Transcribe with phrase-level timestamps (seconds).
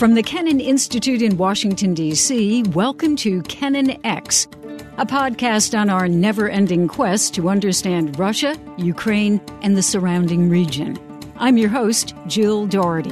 [0.00, 4.48] From the Kennan Institute in Washington, D.C., welcome to Kennan X,
[4.96, 10.98] a podcast on our never ending quest to understand Russia, Ukraine, and the surrounding region.
[11.36, 13.10] I'm your host, Jill Dougherty.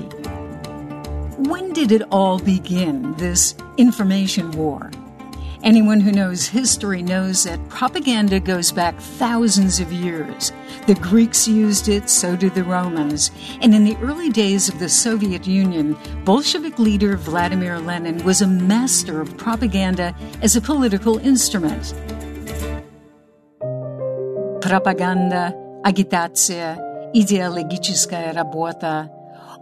[1.37, 4.91] When did it all begin, this information war?
[5.64, 10.52] Anyone who knows history knows that propaganda goes back thousands of years.
[10.88, 13.32] The Greeks used it, so did the Romans.
[13.61, 18.48] And in the early days of the Soviet Union, Bolshevik leader Vladimir Lenin was a
[18.48, 21.94] master of propaganda as a political instrument.
[24.62, 25.53] Propaganda,
[25.85, 26.77] agitaция,
[27.13, 29.09] идеологическая работа,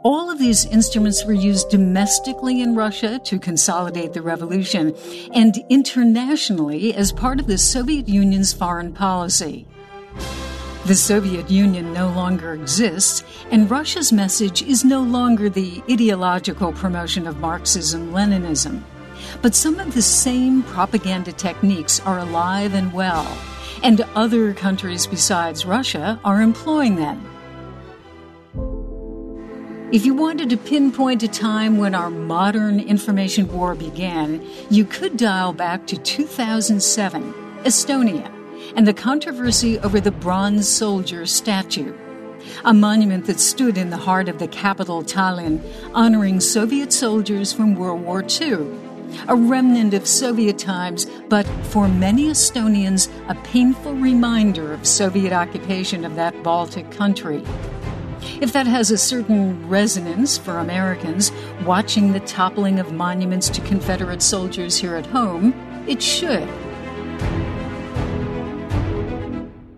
[0.06, 4.94] all of these instruments were used domestically in Russia to consolidate the revolution
[5.34, 9.66] and internationally as part of the Soviet Union's foreign policy.
[10.84, 17.26] The Soviet Union no longer exists, and Russia's message is no longer the ideological promotion
[17.26, 18.84] of Marxism Leninism.
[19.42, 23.26] But some of the same propaganda techniques are alive and well,
[23.82, 27.35] and other countries besides Russia are employing them.
[29.92, 35.16] If you wanted to pinpoint a time when our modern information war began, you could
[35.16, 38.28] dial back to 2007, Estonia,
[38.74, 41.94] and the controversy over the bronze soldier statue.
[42.64, 45.60] A monument that stood in the heart of the capital, Tallinn,
[45.94, 48.66] honoring Soviet soldiers from World War II.
[49.28, 56.04] A remnant of Soviet times, but for many Estonians, a painful reminder of Soviet occupation
[56.04, 57.44] of that Baltic country.
[58.40, 61.32] If that has a certain resonance for Americans
[61.64, 65.54] watching the toppling of monuments to Confederate soldiers here at home,
[65.86, 66.48] it should.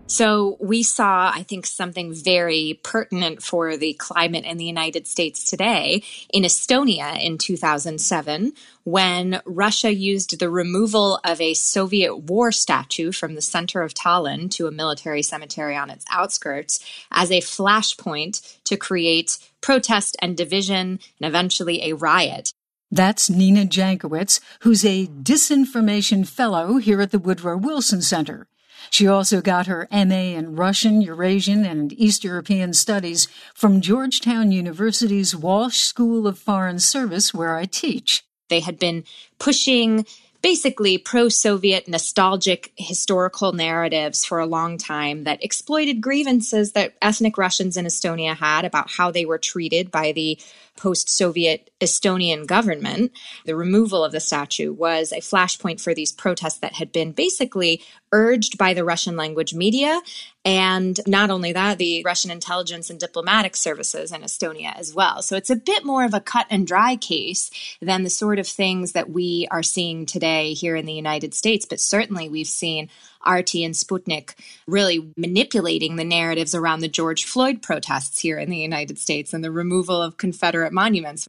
[0.08, 5.44] So we saw, I think, something very pertinent for the climate in the United States
[5.44, 13.12] today in Estonia in 2007 when Russia used the removal of a Soviet war statue
[13.12, 18.56] from the center of Tallinn to a military cemetery on its outskirts as a flashpoint
[18.64, 22.50] to create protest and division and eventually a riot.
[22.90, 28.46] That's Nina Jankowicz, who's a disinformation fellow here at the Woodrow Wilson Center.
[28.90, 35.34] She also got her MA in Russian, Eurasian, and East European Studies from Georgetown University's
[35.36, 38.24] Walsh School of Foreign Service, where I teach.
[38.48, 39.04] They had been
[39.38, 40.06] pushing
[40.42, 47.36] basically pro Soviet nostalgic historical narratives for a long time that exploited grievances that ethnic
[47.36, 50.38] Russians in Estonia had about how they were treated by the
[50.78, 53.12] post Soviet Estonian government,
[53.44, 57.82] the removal of the statue was a flashpoint for these protests that had been basically
[58.12, 60.00] urged by the Russian language media.
[60.48, 65.20] And not only that, the Russian intelligence and diplomatic services in Estonia as well.
[65.20, 67.50] So it's a bit more of a cut and dry case
[67.82, 71.66] than the sort of things that we are seeing today here in the United States.
[71.66, 72.88] But certainly we've seen
[73.26, 74.36] RT and Sputnik
[74.66, 79.44] really manipulating the narratives around the George Floyd protests here in the United States and
[79.44, 81.28] the removal of Confederate monuments.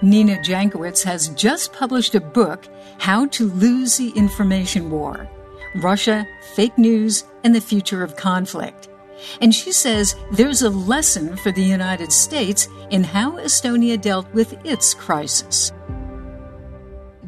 [0.00, 2.68] Nina Jankowicz has just published a book,
[3.00, 5.28] How to Lose the Information War
[5.76, 8.88] Russia, Fake News, and the Future of Conflict.
[9.40, 14.54] And she says there's a lesson for the United States in how Estonia dealt with
[14.64, 15.72] its crisis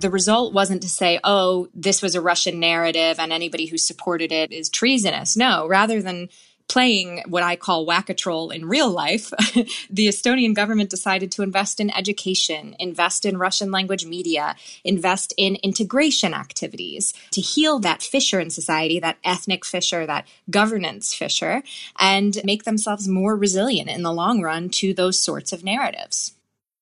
[0.01, 4.31] the result wasn't to say, oh, this was a Russian narrative and anybody who supported
[4.31, 5.37] it is treasonous.
[5.37, 6.29] No, rather than
[6.69, 9.31] playing what I call whack a troll in real life,
[9.91, 15.57] the Estonian government decided to invest in education, invest in Russian language media, invest in
[15.63, 21.63] integration activities to heal that fissure in society, that ethnic fissure, that governance fissure,
[21.99, 26.35] and make themselves more resilient in the long run to those sorts of narratives.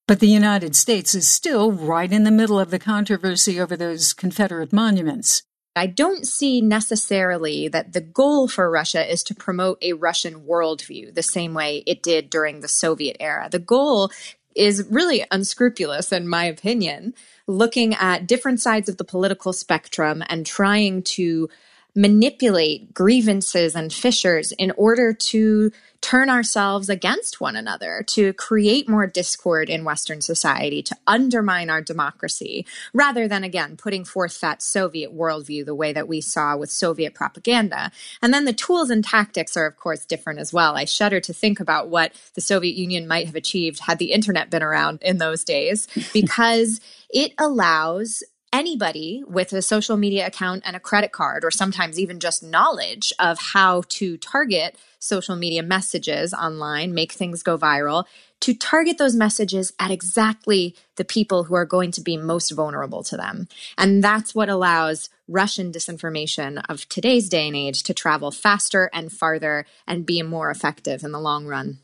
[0.07, 4.13] But the United States is still right in the middle of the controversy over those
[4.13, 5.43] Confederate monuments.
[5.77, 11.15] I don't see necessarily that the goal for Russia is to promote a Russian worldview
[11.15, 13.49] the same way it did during the Soviet era.
[13.51, 14.11] The goal
[14.55, 17.15] is really unscrupulous, in my opinion,
[17.49, 21.49] looking at different sides of the political spectrum and trying to
[21.95, 25.71] manipulate grievances and fissures in order to
[26.01, 31.81] turn ourselves against one another, to create more discord in Western society, to undermine our
[31.81, 36.71] democracy, rather than, again, putting forth that Soviet worldview the way that we saw with
[36.71, 37.91] Soviet propaganda.
[38.21, 40.77] And then the tools and tactics are, of course, different as well.
[40.77, 44.51] I shudder to think about what the Soviet Union might have achieved had the internet
[44.51, 48.23] been around in those days, because it allows
[48.55, 53.13] anybody with a social media account and a credit card, or sometimes even just knowledge
[53.19, 58.05] of how to target social media messages online, make things go viral,
[58.39, 63.03] to target those messages at exactly the people who are going to be most vulnerable
[63.03, 63.49] to them.
[63.77, 69.11] And that's what allows Russian disinformation of today's day and age to travel faster and
[69.11, 71.79] farther and be more effective in the long run.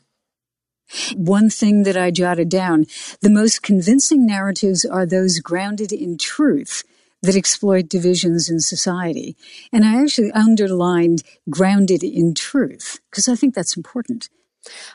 [1.15, 2.85] One thing that I jotted down
[3.21, 6.83] the most convincing narratives are those grounded in truth
[7.21, 9.35] that exploit divisions in society.
[9.71, 14.29] And I actually underlined grounded in truth because I think that's important.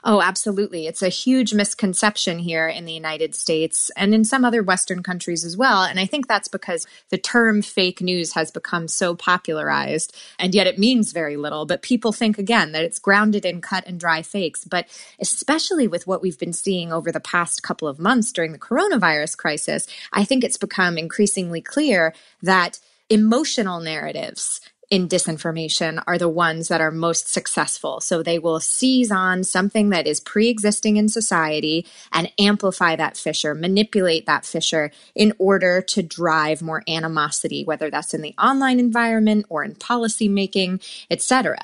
[0.04, 0.86] Oh, absolutely.
[0.86, 5.44] It's a huge misconception here in the United States and in some other Western countries
[5.44, 5.82] as well.
[5.82, 10.66] And I think that's because the term fake news has become so popularized, and yet
[10.68, 11.66] it means very little.
[11.66, 14.64] But people think, again, that it's grounded in cut and dry fakes.
[14.64, 14.86] But
[15.20, 19.36] especially with what we've been seeing over the past couple of months during the coronavirus
[19.36, 22.78] crisis, I think it's become increasingly clear that
[23.08, 28.00] emotional narratives in disinformation are the ones that are most successful.
[28.00, 33.16] So they will seize on something that is pre existing in society and amplify that
[33.16, 38.78] fissure, manipulate that fissure in order to drive more animosity, whether that's in the online
[38.78, 40.80] environment or in policy making,
[41.10, 41.56] etc.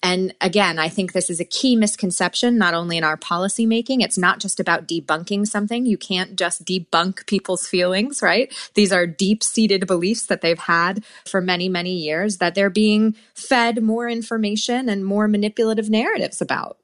[0.00, 4.02] And again, I think this is a key misconception, not only in our policy making,
[4.02, 5.84] it's not just about debunking something.
[5.84, 8.52] You can't just debunk people's feelings, right?
[8.74, 12.72] These are deep seated beliefs that they've had for many, many years that they're they're
[12.74, 16.76] being fed more information and more manipulative narratives about.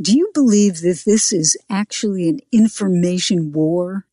[0.00, 4.06] Do you believe that this is actually an information war?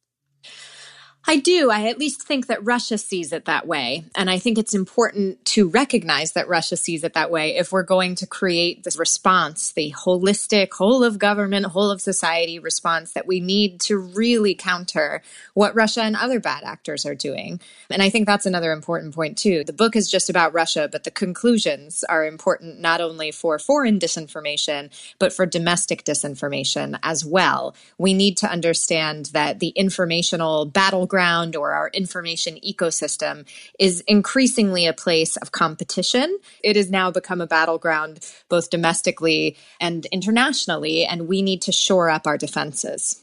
[1.32, 1.72] I do.
[1.72, 4.04] I at least think that Russia sees it that way.
[4.16, 7.84] And I think it's important to recognize that Russia sees it that way if we're
[7.84, 13.28] going to create this response, the holistic, whole of government, whole of society response that
[13.28, 15.22] we need to really counter
[15.54, 17.62] what Russia and other bad actors are doing.
[17.90, 19.64] And I think that's another important point, too.
[19.64, 24.00] The book is just about Russia, but the conclusions are important not only for foreign
[24.00, 27.74] disinformation, but for domestic disinformation as well.
[27.98, 33.46] We need to understand that the informational battle battleground or our information ecosystem
[33.78, 36.40] is increasingly a place of competition.
[36.64, 38.20] It has now become a battleground
[38.50, 43.22] both domestically and internationally, and we need to shore up our defenses.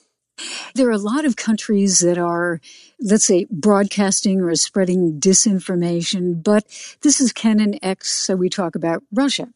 [0.77, 2.61] There are a lot of countries that are,
[3.01, 6.65] let's say, broadcasting or spreading disinformation, but
[7.03, 9.49] this is Kennan X, so we talk about Russia.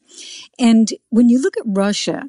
[0.59, 2.25] And when you look at Russia,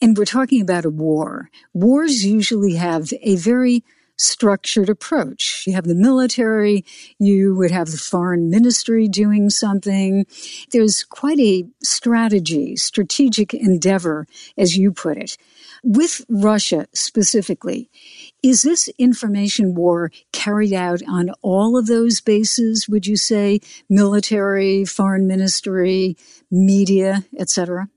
[0.00, 3.84] and we're talking about a war, wars usually have a very
[4.22, 5.64] structured approach.
[5.66, 6.84] You have the military,
[7.18, 10.26] you would have the foreign ministry doing something.
[10.70, 14.26] There's quite a strategy, strategic endeavor,
[14.56, 15.36] as you put it.
[15.82, 17.90] With Russia specifically,
[18.42, 23.60] is this information war carried out on all of those bases, would you say?
[23.88, 26.16] Military, foreign ministry,
[26.50, 27.88] media, etc.?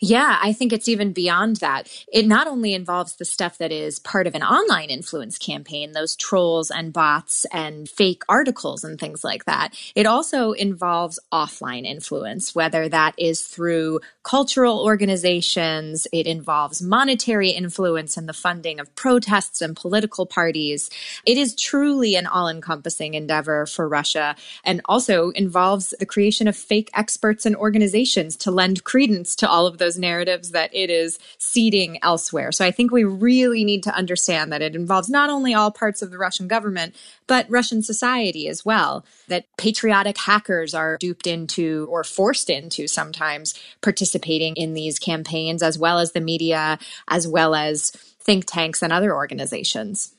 [0.00, 1.88] Yeah, I think it's even beyond that.
[2.12, 6.16] It not only involves the stuff that is part of an online influence campaign, those
[6.16, 9.74] trolls and bots and fake articles and things like that.
[9.94, 18.16] It also involves offline influence, whether that is through cultural organizations, it involves monetary influence
[18.16, 20.90] and the funding of protests and political parties.
[21.26, 24.34] It is truly an all encompassing endeavor for Russia
[24.64, 29.63] and also involves the creation of fake experts and organizations to lend credence to all
[29.64, 32.52] all of those narratives that it is seeding elsewhere.
[32.52, 36.02] So I think we really need to understand that it involves not only all parts
[36.02, 36.94] of the Russian government,
[37.26, 39.06] but Russian society as well.
[39.28, 45.78] That patriotic hackers are duped into or forced into sometimes participating in these campaigns, as
[45.78, 46.78] well as the media,
[47.08, 47.90] as well as
[48.20, 50.14] think tanks and other organizations.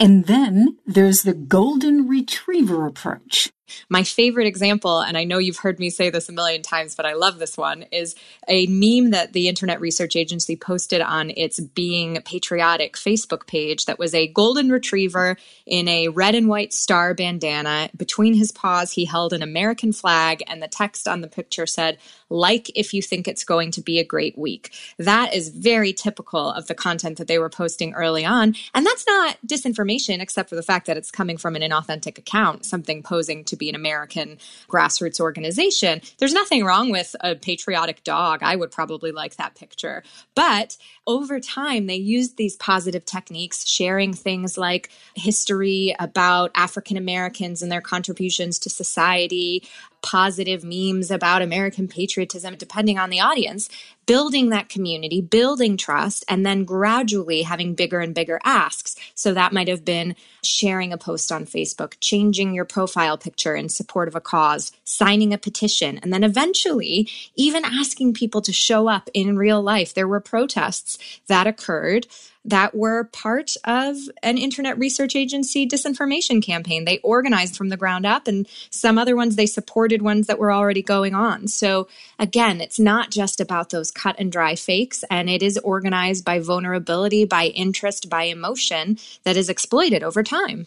[0.00, 3.50] And then there's the golden retriever approach.
[3.88, 7.06] My favorite example, and I know you've heard me say this a million times, but
[7.06, 8.14] I love this one, is
[8.48, 13.98] a meme that the Internet Research Agency posted on its Being Patriotic Facebook page that
[13.98, 17.90] was a golden retriever in a red and white star bandana.
[17.96, 21.98] Between his paws, he held an American flag, and the text on the picture said,
[22.30, 24.72] like if you think it's going to be a great week.
[24.98, 28.54] That is very typical of the content that they were posting early on.
[28.74, 32.64] And that's not disinformation, except for the fact that it's coming from an inauthentic account,
[32.64, 34.38] something posing to be an American
[34.68, 36.00] grassroots organization.
[36.18, 38.40] There's nothing wrong with a patriotic dog.
[38.42, 40.02] I would probably like that picture.
[40.34, 40.76] But
[41.08, 47.72] over time, they used these positive techniques, sharing things like history about African Americans and
[47.72, 49.62] their contributions to society,
[50.02, 53.68] positive memes about American patriotism, depending on the audience,
[54.06, 58.96] building that community, building trust, and then gradually having bigger and bigger asks.
[59.14, 63.68] So that might have been sharing a post on Facebook, changing your profile picture in
[63.68, 68.88] support of a cause, signing a petition, and then eventually even asking people to show
[68.88, 69.92] up in real life.
[69.92, 72.06] There were protests that occurred
[72.44, 76.84] that were part of an internet research agency disinformation campaign.
[76.84, 80.52] They organized from the ground up, and some other ones they supported ones that were
[80.52, 81.48] already going on.
[81.48, 81.88] So,
[82.18, 86.38] again, it's not just about those cut and dry fakes, and it is organized by
[86.38, 90.66] vulnerability, by interest, by emotion that is exploited over time.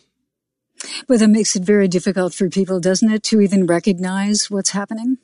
[1.07, 5.17] But that makes it very difficult for people, doesn't it, to even recognize what's happening?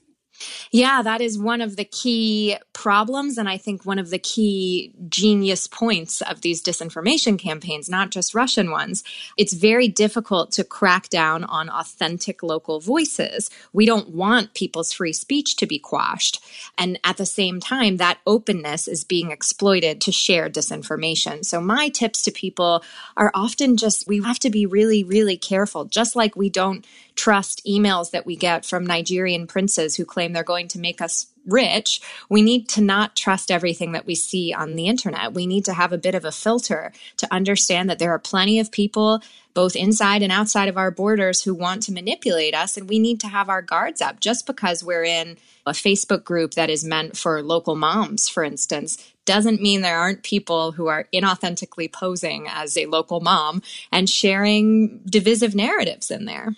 [0.72, 3.38] Yeah, that is one of the key problems.
[3.38, 8.36] And I think one of the key genius points of these disinformation campaigns, not just
[8.36, 9.04] Russian ones.
[9.38, 13.50] It's very difficult to crack down on authentic local voices.
[13.74, 16.44] We don't want people's free speech to be quashed.
[16.78, 21.46] And at the same time, that openness is being exploited to share disinformation.
[21.46, 22.84] So my tips to people
[23.16, 26.86] are often just we have to be really, really careful, just like we don't
[27.18, 31.28] trust emails that we get from Nigerian princes who claim they're going to make us
[31.48, 35.34] rich, we need to not trust everything that we see on the internet.
[35.34, 38.60] We need to have a bit of a filter to understand that there are plenty
[38.60, 39.22] of people,
[39.54, 42.78] both inside and outside of our borders, who want to manipulate us.
[42.78, 44.20] And we need to have our guards up.
[44.20, 48.98] Just because we're in a Facebook group that is meant for local moms, for instance,
[49.26, 53.62] doesn't mean there aren't people who are inauthentically posing as a local mom
[53.92, 56.56] and sharing divisive narratives in there.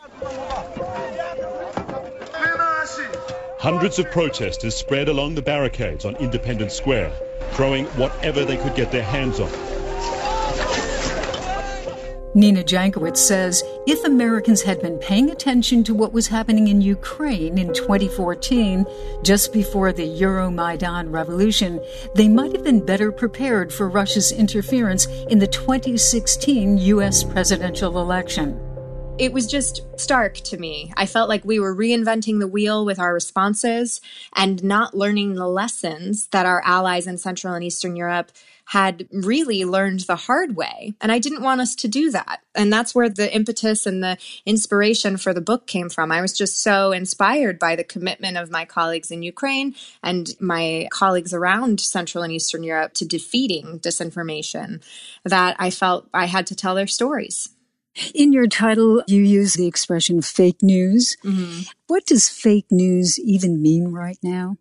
[3.60, 7.12] Hundreds of protesters spread along the barricades on Independence Square,
[7.51, 9.51] throwing whatever they could get their hands on.
[12.34, 17.58] Nina Jankowicz says if Americans had been paying attention to what was happening in Ukraine
[17.58, 18.86] in 2014,
[19.24, 21.82] just before the Euromaidan revolution,
[22.16, 27.25] they might have been better prepared for Russia's interference in the 2016 U.S.
[27.25, 28.68] presidential election
[29.19, 30.93] it was just stark to me.
[30.95, 33.99] I felt like we were reinventing the wheel with our responses
[34.33, 38.31] and not learning the lessons that our allies in Central and Eastern Europe
[38.63, 40.93] had really learned the hard way.
[41.01, 42.41] And I didn't want us to do that.
[42.55, 46.13] And that's where the impetus and the inspiration for the book came from.
[46.13, 50.88] I was just so inspired by the commitment of my colleagues in Ukraine and my
[50.93, 54.81] colleagues around Central and Eastern Europe to defeating disinformation
[55.25, 57.49] that I felt I had to tell their stories.
[58.13, 61.18] In your title, you use the expression fake news.
[61.24, 61.62] Mm-hmm.
[61.88, 64.58] What does fake news even mean right now?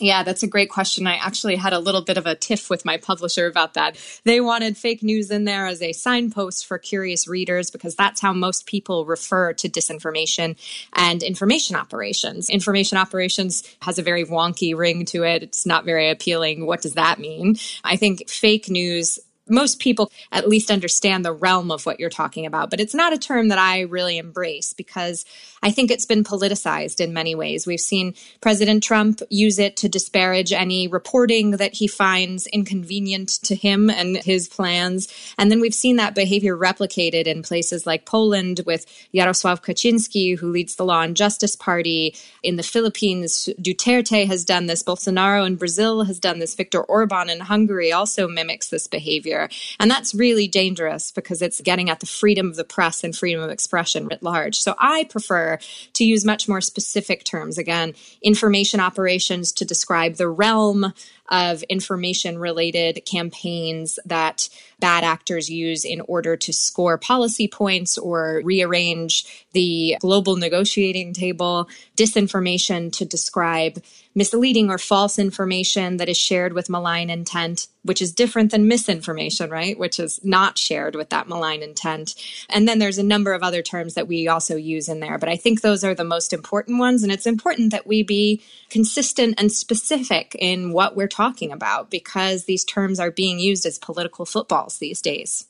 [0.00, 1.06] Yeah, that's a great question.
[1.06, 3.96] I actually had a little bit of a tiff with my publisher about that.
[4.24, 8.32] They wanted fake news in there as a signpost for curious readers because that's how
[8.32, 10.56] most people refer to disinformation
[10.94, 12.48] and information operations.
[12.48, 15.42] Information operations has a very wonky ring to it.
[15.42, 16.66] It's not very appealing.
[16.66, 17.56] What does that mean?
[17.84, 22.46] I think fake news most people at least understand the realm of what you're talking
[22.46, 25.24] about, but it's not a term that I really embrace because
[25.62, 27.66] I think it's been politicized in many ways.
[27.66, 33.54] We've seen President Trump use it to disparage any reporting that he finds inconvenient to
[33.54, 35.08] him and his plans.
[35.38, 40.50] And then we've seen that behavior replicated in places like Poland with Jarosław Kaczynski, who
[40.50, 42.14] leads the Law and Justice Party.
[42.42, 44.82] In the Philippines, Duterte has done this.
[44.82, 46.54] Bolsonaro in Brazil has done this.
[46.54, 49.48] Viktor Orban in Hungary also mimics this behavior behavior.
[49.80, 53.42] And that's really dangerous because it's getting at the freedom of the press and freedom
[53.42, 54.58] of expression writ large.
[54.58, 55.58] So I prefer
[55.94, 57.58] to use much more specific terms.
[57.58, 60.92] Again, information operations to describe the realm
[61.32, 68.42] of information related campaigns that bad actors use in order to score policy points or
[68.44, 73.82] rearrange the global negotiating table, disinformation to describe
[74.14, 79.48] misleading or false information that is shared with malign intent, which is different than misinformation,
[79.48, 79.78] right?
[79.78, 82.14] Which is not shared with that malign intent.
[82.50, 85.30] And then there's a number of other terms that we also use in there, but
[85.30, 87.02] I think those are the most important ones.
[87.02, 91.21] And it's important that we be consistent and specific in what we're talking
[91.52, 95.46] about because these terms are being used as political footballs these days.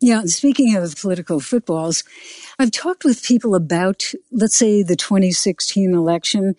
[0.00, 2.04] Yeah, speaking of political footballs,
[2.58, 6.54] I've talked with people about, let's say, the 2016 election,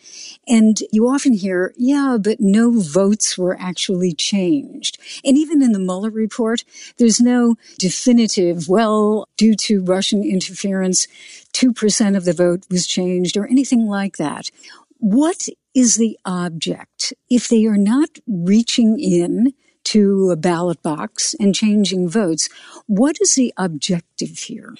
[0.48, 4.98] and you often hear, yeah, but no votes were actually changed.
[5.24, 6.64] And even in the Mueller report,
[6.98, 11.08] there's no definitive, well, due to Russian interference,
[11.54, 14.50] 2% of the vote was changed or anything like that.
[15.00, 19.54] What is the object if they are not reaching in
[19.86, 22.50] to a ballot box and changing votes?
[22.88, 24.76] What is the objective here?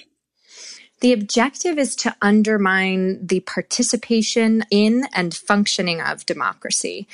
[1.00, 7.06] The objective is to undermine the participation in and functioning of democracy.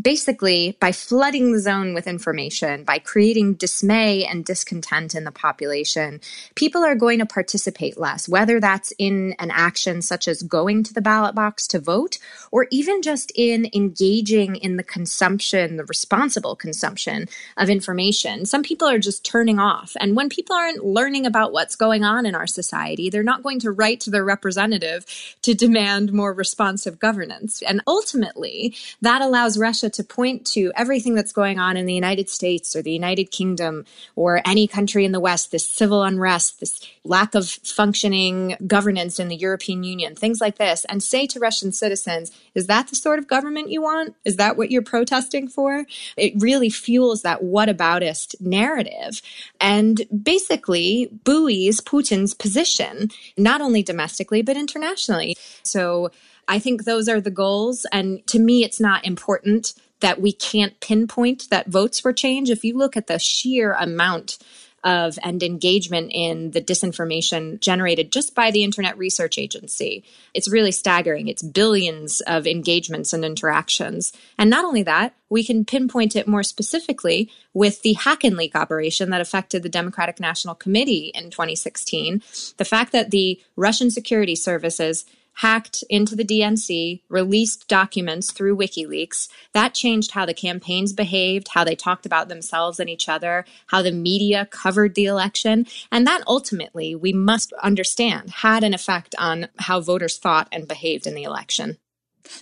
[0.00, 6.20] Basically, by flooding the zone with information, by creating dismay and discontent in the population,
[6.54, 10.94] people are going to participate less, whether that's in an action such as going to
[10.94, 12.18] the ballot box to vote,
[12.52, 18.44] or even just in engaging in the consumption, the responsible consumption of information.
[18.46, 19.96] Some people are just turning off.
[19.98, 23.42] And when people aren't learning about what's going on in our society, they're not not
[23.42, 25.06] going to write to their representative
[25.42, 27.62] to demand more responsive governance.
[27.62, 32.28] And ultimately, that allows Russia to point to everything that's going on in the United
[32.28, 33.86] States or the United Kingdom
[34.16, 39.28] or any country in the West, this civil unrest, this lack of functioning governance in
[39.28, 43.18] the European Union, things like this, and say to Russian citizens, is that the sort
[43.18, 44.14] of government you want?
[44.24, 45.86] Is that what you're protesting for?
[46.16, 49.22] It really fuels that whataboutist narrative
[49.60, 55.36] and basically buoys Putin's position not only domestically, but internationally.
[55.62, 56.10] So
[56.48, 57.86] I think those are the goals.
[57.92, 62.50] And to me, it's not important that we can't pinpoint that votes were changed.
[62.50, 64.38] If you look at the sheer amount
[64.84, 70.04] of and engagement in the disinformation generated just by the Internet Research Agency.
[70.34, 71.28] It's really staggering.
[71.28, 74.12] It's billions of engagements and interactions.
[74.38, 78.54] And not only that, we can pinpoint it more specifically with the hack and leak
[78.54, 82.22] operation that affected the Democratic National Committee in 2016.
[82.58, 89.28] The fact that the Russian security services hacked into the DNC, released documents through WikiLeaks.
[89.52, 93.82] That changed how the campaigns behaved, how they talked about themselves and each other, how
[93.82, 95.66] the media covered the election.
[95.90, 101.06] And that ultimately, we must understand, had an effect on how voters thought and behaved
[101.06, 101.78] in the election.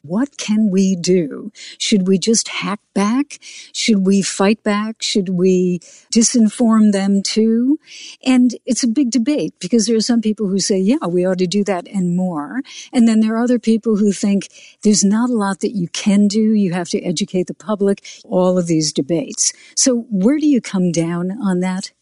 [0.03, 1.53] What can we do?
[1.79, 3.39] Should we just hack back?
[3.73, 5.03] Should we fight back?
[5.03, 5.81] Should we
[6.13, 7.79] disinform them too?
[8.25, 11.39] And it's a big debate because there are some people who say, yeah, we ought
[11.39, 12.61] to do that and more.
[12.93, 14.49] And then there are other people who think
[14.83, 16.53] there's not a lot that you can do.
[16.53, 19.53] You have to educate the public, all of these debates.
[19.77, 21.93] So where do you come down on that?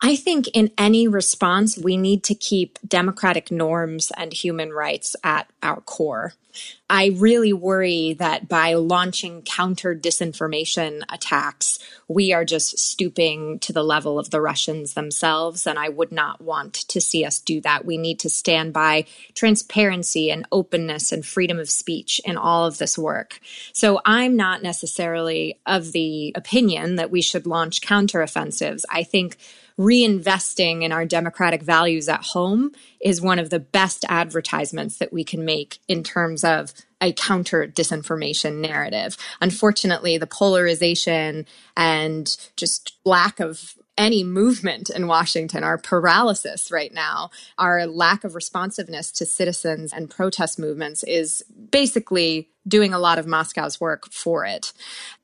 [0.00, 5.48] I think in any response, we need to keep democratic norms and human rights at
[5.62, 6.34] our core.
[6.88, 13.82] I really worry that by launching counter disinformation attacks, we are just stooping to the
[13.82, 15.66] level of the Russians themselves.
[15.66, 17.84] And I would not want to see us do that.
[17.84, 22.78] We need to stand by transparency and openness and freedom of speech in all of
[22.78, 23.40] this work.
[23.72, 28.84] So I'm not necessarily of the opinion that we should launch counteroffensives.
[28.90, 29.38] I think
[29.78, 35.24] reinvesting in our democratic values at home is one of the best advertisements that we
[35.24, 39.16] can make in terms of a counter disinformation narrative.
[39.40, 47.30] Unfortunately, the polarization and just lack of any movement in Washington, our paralysis right now,
[47.58, 53.26] our lack of responsiveness to citizens and protest movements is basically doing a lot of
[53.26, 54.72] Moscow's work for it.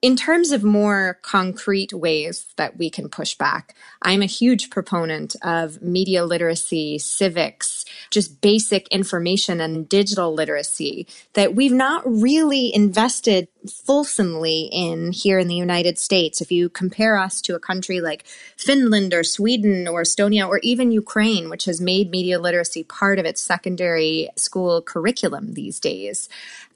[0.03, 5.37] In terms of more concrete ways that we can push back, I'm a huge proponent
[5.43, 13.49] of media literacy, civics, just basic information and digital literacy that we've not really invested
[13.69, 16.41] fulsomely in here in the United States.
[16.41, 18.25] If you compare us to a country like
[18.57, 23.27] Finland or Sweden or Estonia or even Ukraine, which has made media literacy part of
[23.27, 26.29] its secondary school curriculum these days,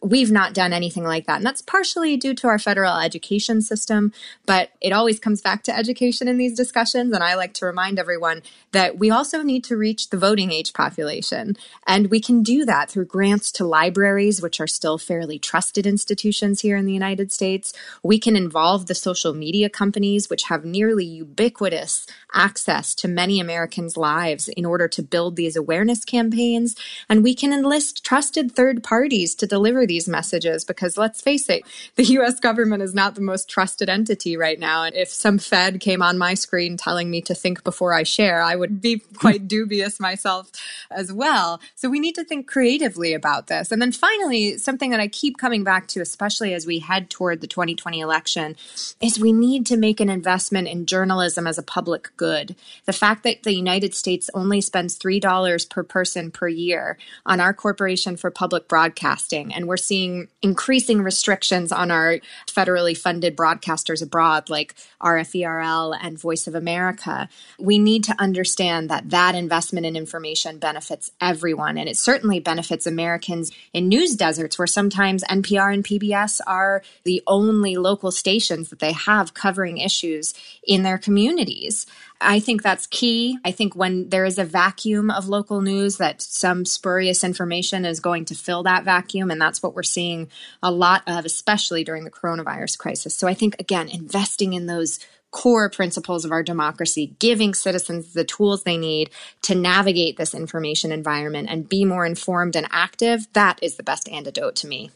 [0.05, 1.39] we've not done anything like that.
[1.39, 4.13] And that's partially due to our federal education system,
[4.45, 7.15] but it always comes back to education in these discussions.
[7.15, 10.75] And I like to remind everyone that we also need to reach the voting age
[10.75, 11.57] population.
[11.87, 16.61] And we can do that through grants to libraries, which are still fairly trusted institutions
[16.61, 17.73] here in the United States.
[18.03, 23.97] We can involve the social media companies, which have nearly ubiquitous access to many Americans'
[23.97, 26.77] lives in order to build these awareness campaigns.
[27.09, 31.63] And we can enlist trusted third parties to deliver these messages because let's face it,
[31.97, 34.85] the US government is not the most trusted entity right now.
[34.85, 38.43] And if some Fed came on my screen telling me to think before I share,
[38.43, 40.51] I would be quite dubious myself
[40.91, 41.61] as well.
[41.75, 43.73] So we need to think creatively about this.
[43.73, 47.41] And then finally, something that I keep coming back to, especially as we head toward
[47.41, 48.57] the 2020 election,
[49.01, 52.57] is we need to make an investment in journalism as a public good.
[52.87, 57.55] The fact that the United States only spends $3 per person per year on our
[57.55, 64.51] Corporation for Public Broadcasting, and we're seeing increasing restrictions on our federally funded broadcasters abroad
[64.51, 70.59] like RFERL and Voice of America, we need to understand that that investment in information
[70.59, 71.79] benefits everyone.
[71.79, 77.23] And it certainly benefits Americans in news deserts where sometimes NPR and PBS are the
[77.27, 80.35] only local stations that they have covering issues
[80.67, 81.87] in their communities.
[82.21, 83.39] I think that's key.
[83.45, 88.01] I think when there is a vacuum of local news, that some spurious information is
[88.01, 89.31] going to fill that vacuum.
[89.31, 90.31] And that's what we're seeing
[90.63, 93.15] a lot of, especially during the coronavirus crisis.
[93.17, 95.01] So I think, again, investing in those
[95.33, 99.11] core principles of our democracy, giving citizens the tools they need
[99.43, 104.09] to navigate this information environment and be more informed and active, that is the best
[104.09, 104.93] antidote to me.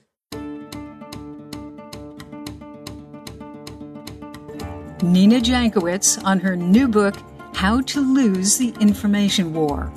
[5.03, 7.15] Nina Jankowicz on her new book,
[7.55, 9.93] How to Lose the Information War.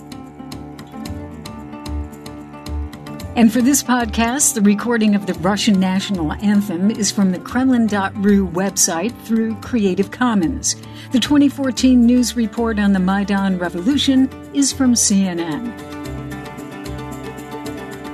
[3.36, 8.48] And for this podcast, the recording of the Russian national anthem is from the Kremlin.ru
[8.50, 10.76] website through Creative Commons.
[11.12, 15.90] The 2014 news report on the Maidan Revolution is from CNN.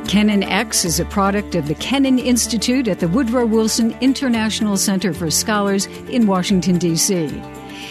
[0.07, 5.13] Kennan X is a product of the Kennan Institute at the Woodrow Wilson International Center
[5.13, 7.29] for Scholars in Washington, D.C.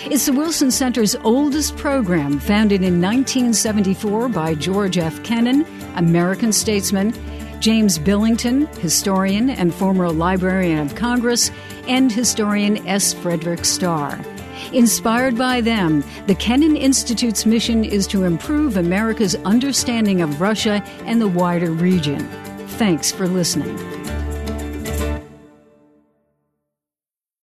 [0.07, 5.22] It's the Wilson Center's oldest program, founded in 1974 by George F.
[5.24, 7.12] Kennan, American statesman,
[7.61, 11.50] James Billington, historian and former Librarian of Congress,
[11.87, 13.12] and historian S.
[13.12, 14.18] Frederick Starr.
[14.72, 21.20] Inspired by them, the Kennan Institute's mission is to improve America's understanding of Russia and
[21.20, 22.20] the wider region.
[22.79, 24.06] Thanks for listening.